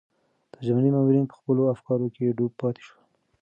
[0.51, 3.01] د جرمني مامورین په خپلو افکارو کې ډوب پاتې شول.